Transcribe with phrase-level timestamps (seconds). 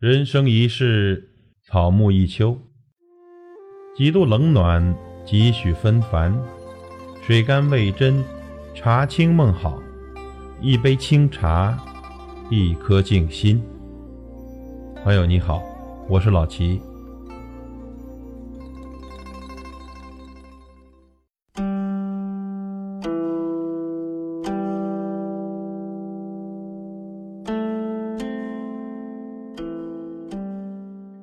[0.00, 1.28] 人生一世，
[1.64, 2.56] 草木一秋。
[3.96, 4.94] 几度冷暖，
[5.26, 6.32] 几许纷繁。
[7.20, 8.22] 水甘味真，
[8.76, 9.82] 茶清梦好。
[10.60, 11.76] 一杯清茶，
[12.48, 13.60] 一颗静心。
[15.02, 15.60] 朋友你好，
[16.08, 16.80] 我是老齐。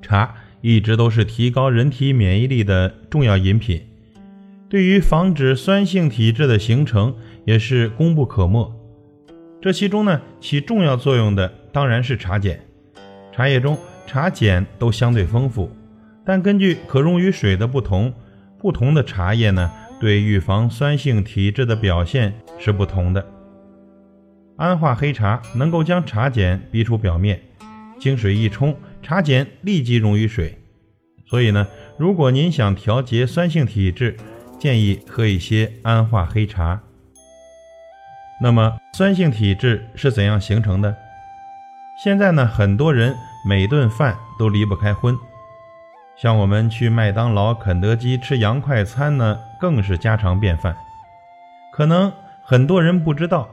[0.05, 3.81] 茶一直都是提高人体免疫力的重要饮品，
[4.69, 8.71] 对于防止酸性体质的形成也是功不可没。
[9.59, 12.59] 这其中呢，起重要作用的当然是茶碱。
[13.33, 15.71] 茶叶中茶碱都相对丰富，
[16.23, 18.13] 但根据可溶于水的不同，
[18.59, 23.25] 不同的茶叶呢，对预防酸性体质的表现是不同的。
[24.57, 27.41] 安化黑茶能够将茶碱逼出表面，
[27.99, 28.75] 经水一冲。
[29.05, 30.57] 茶碱立即溶于水，
[31.27, 34.17] 所以呢，如果您想调节酸性体质，
[34.57, 36.81] 建议喝一些安化黑茶。
[38.41, 40.97] 那么，酸性体质是怎样形成的？
[42.03, 43.15] 现在呢，很多人
[43.47, 45.15] 每顿饭都离不开荤，
[46.17, 50.75] 像我们去麦当劳、肯德基吃洋快餐呢，更是家常便饭。
[51.71, 52.11] 可能
[52.41, 53.47] 很多人不知道。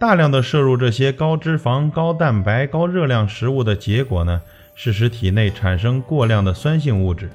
[0.00, 4.40] 大量的摄入这些高脂肪、高蛋白、高热量食物的结果呢，
[4.74, 7.28] 是使体内产生过量的酸性物质。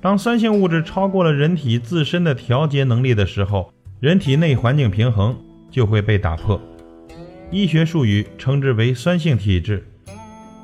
[0.00, 5.36] 当酸性物质超过了人体自身的调节能力的时候，人体内环境平衡
[5.72, 6.60] 就会被打破。
[7.50, 9.84] 医学术语称之为酸性体质。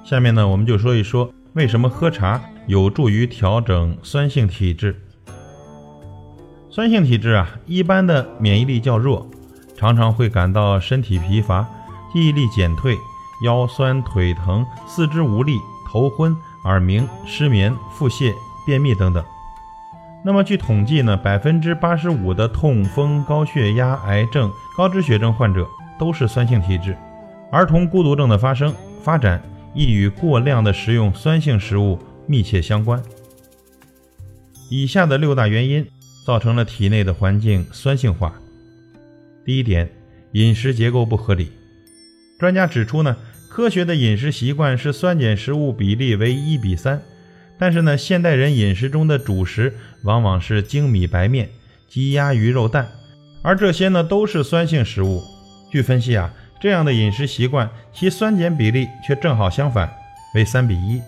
[0.04, 4.94] 下面呢，我们就说一说为什么喝茶有助于调整酸性体质。
[6.70, 9.28] 酸性体质啊，一般的免疫力较弱。
[9.80, 11.66] 常常会感到身体疲乏、
[12.12, 12.98] 记忆力减退、
[13.42, 15.58] 腰酸腿疼、四肢无力、
[15.90, 18.34] 头昏、耳鸣、失眠、腹泻、
[18.66, 19.24] 便秘等等。
[20.22, 25.66] 那么据统计呢，百分之八十五的痛风、高血压、癌症、高脂血症患者
[25.98, 26.94] 都是酸性体质。
[27.50, 29.42] 儿童孤独症的发生发展
[29.72, 33.02] 亦与过量的食用酸性食物密切相关。
[34.68, 35.88] 以下的六大原因
[36.26, 38.30] 造成了体内的环境酸性化。
[39.44, 39.88] 第一点，
[40.32, 41.50] 饮食结构不合理。
[42.38, 43.16] 专家指出呢，
[43.48, 47.02] 科学的饮食习惯是酸碱食物比例为一比三，
[47.58, 49.74] 但是呢，现代人饮食中的主食
[50.04, 51.48] 往往是精米白面、
[51.88, 52.88] 鸡鸭鱼肉蛋，
[53.42, 55.22] 而这些呢都是酸性食物。
[55.70, 59.90] 据分析啊，这样的饮食习惯其酸碱比例却正好相反，
[60.34, 61.00] 为三比一。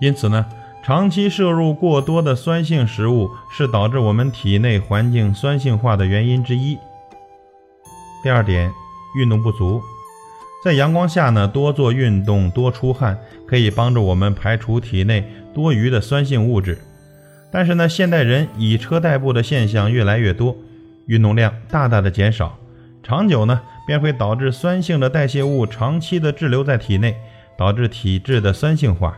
[0.00, 0.46] 因此呢，
[0.82, 6.78] 长期摄入过多的酸性食物是导致我们体内环境酸性化的原因之一。
[8.22, 8.72] 第二点，
[9.14, 9.80] 运动不足，
[10.64, 15.24] 在阳光下呢，多做运动，多出汗，可以帮助我们排除体内
[15.54, 16.78] 多余的酸性物质。
[17.52, 20.56] 但是呢，现代人以车代步的现象越来越多，
[21.06, 22.58] 运动量大大的减少，
[23.02, 27.16] 长久呢，便会导致酸性的代谢物长期的滞留在体内，
[27.56, 29.16] 导致体质的酸性化。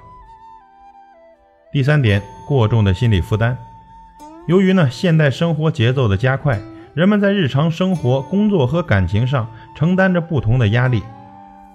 [1.73, 3.57] 第三点，过重的心理负担，
[4.47, 6.61] 由于呢，现代生活节奏的加快。
[6.93, 11.03] 人们在日常生活、工作和感情上承担着不同的压力，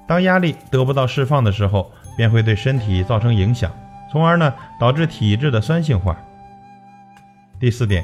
[0.06, 3.72] 当压力得不到释放的时候，便会对身体造成影响，
[4.12, 6.18] 从而呢导致体质的酸性化。
[7.60, 8.04] 第四点，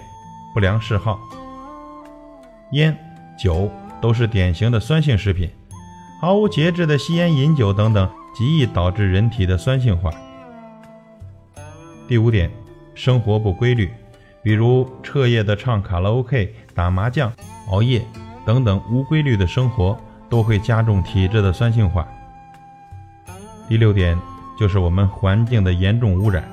[0.53, 1.19] 不良嗜好，
[2.71, 2.97] 烟、
[3.37, 5.49] 酒都是典型的酸性食品，
[6.21, 10.11] 毫无节制的吸烟、饮酒等等，极易导致人体的酸性化。
[12.07, 12.49] 第五点，
[12.95, 13.91] 生活不规律。
[14.43, 17.31] 比如彻夜的唱卡拉 OK、打麻将、
[17.69, 18.01] 熬夜
[18.45, 19.97] 等等无规律的生活，
[20.29, 22.07] 都会加重体质的酸性化。
[23.67, 24.17] 第六点
[24.59, 26.43] 就是我们环境的严重污染。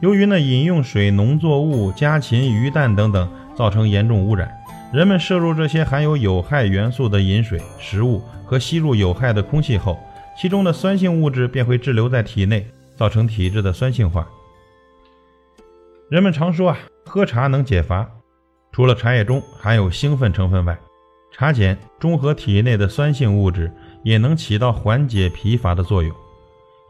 [0.00, 4.50] 由于呢饮用水、农作物、家禽、鱼蛋等等造成严重污染，
[4.92, 9.98] 人们摄入这些含有有害元素的饮水、食物和吸入有害的空气后，
[10.36, 14.26] 其中的酸性物质便会滞留在体内，造成体质的酸性化。
[16.12, 16.78] 人们常说啊。
[17.06, 18.06] 喝茶能解乏，
[18.70, 20.78] 除了茶叶中含有兴奋成分外，
[21.32, 23.72] 茶碱中和体内的酸性物质，
[24.04, 26.14] 也能起到缓解疲乏的作用。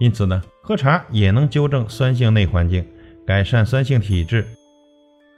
[0.00, 2.84] 因此呢，喝茶也能纠正酸性内环境，
[3.24, 4.44] 改善酸性体质。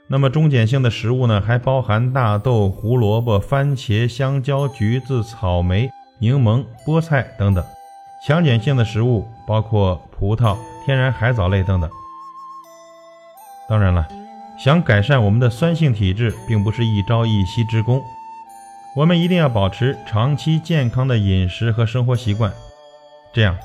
[0.07, 5.87] 那么中碱性的食物呢，还包含大豆、胡萝卜、番茄、香蕉、橘子、草莓、
[6.19, 7.63] 柠檬、菠菜等等；
[8.27, 11.87] 强碱性的食物包括葡萄、天然海藻类等等。
[13.67, 14.07] 当然了
[14.57, 18.01] 想改善我们的酸性体质并不是一朝一夕之功。
[18.95, 22.51] 我们一定要保持长期健康的饮食和生活习惯。
[23.33, 23.57] 这样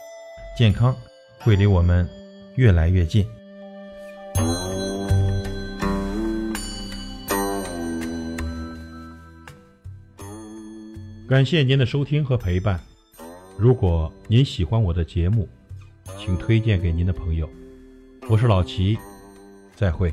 [0.57, 0.95] 健康
[1.39, 2.09] 会离我们
[2.57, 3.25] 越来越近。
[11.29, 12.81] 感谢您的收听和陪伴。
[13.57, 15.49] 如果您喜欢我的节目
[16.19, 17.49] 请推荐给您的朋友。
[18.29, 18.99] 我是老齐。
[19.81, 20.13] 再会。